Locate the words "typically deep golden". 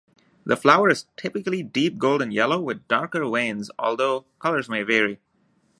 1.15-2.31